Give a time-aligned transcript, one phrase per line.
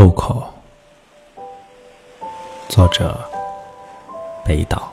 [0.00, 0.50] 路口，
[2.70, 3.22] 作者
[4.42, 4.90] 北岛。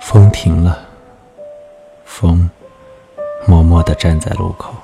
[0.00, 0.84] 风停了，
[2.04, 2.50] 风
[3.46, 4.74] 默默的站在路口，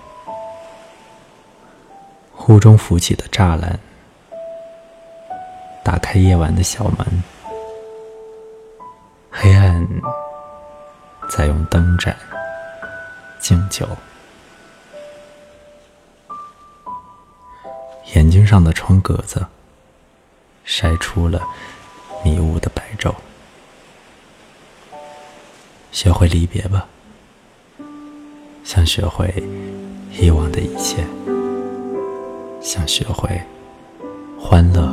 [2.32, 3.80] 湖中浮起的栅栏，
[5.82, 7.25] 打开夜晚的小门，
[9.29, 9.85] 黑暗
[11.29, 12.16] 在用灯盏。
[13.41, 13.86] 敬酒，
[18.14, 19.46] 眼睛上的窗格子
[20.64, 21.46] 晒出了
[22.25, 23.14] 迷雾的白昼。
[25.90, 26.86] 学会离别吧，
[28.64, 29.32] 想学会
[30.13, 31.05] 以往的一切，
[32.61, 33.41] 想学会
[34.39, 34.92] 欢乐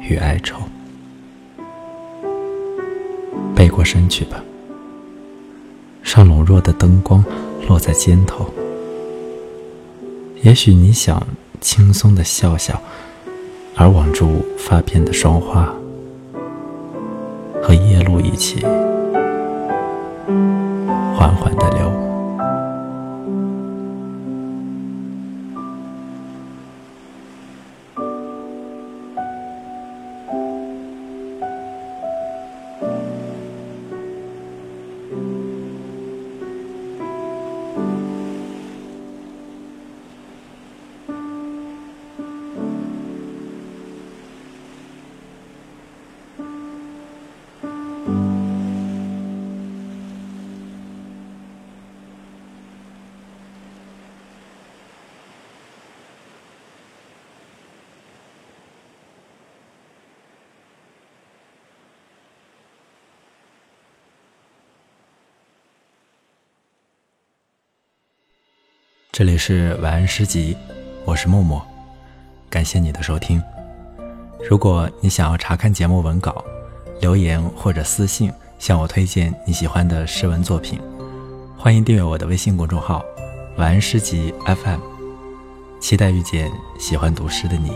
[0.00, 0.58] 与哀愁，
[3.56, 4.42] 背过身去吧。
[6.14, 7.24] 让笼弱的灯光
[7.66, 8.46] 落在肩头，
[10.42, 11.20] 也许你想
[11.60, 12.80] 轻松的笑笑，
[13.74, 15.74] 而挽住发片的霜花，
[17.60, 18.64] 和夜路一起
[21.16, 21.52] 缓缓
[69.16, 70.56] 这里是晚安诗集，
[71.04, 71.64] 我是默默，
[72.50, 73.40] 感谢你的收听。
[74.50, 76.44] 如果你想要查看节目文稿，
[77.00, 80.80] 留言或者私信向我推荐你喜欢的诗文作品，
[81.56, 83.04] 欢迎订阅我的微信公众号
[83.56, 84.80] “晚安诗集 FM”，
[85.78, 86.50] 期待遇见
[86.80, 87.70] 喜欢读诗的你。